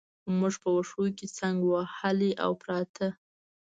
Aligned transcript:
موږ 0.37 0.53
په 0.63 0.69
وښو 0.75 1.03
کې 1.17 1.27
څنګ 1.37 1.57
وهلي 1.71 2.31
او 2.43 2.51
پراته. 2.61 3.07